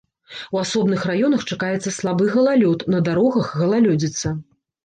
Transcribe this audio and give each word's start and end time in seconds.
У 0.55 0.59
асобных 0.61 1.03
раёнах 1.09 1.43
чакаецца 1.55 1.93
слабы 1.99 2.31
галалёд, 2.39 2.87
на 2.97 3.05
дарогах 3.09 3.55
галалёдзіца. 3.63 4.37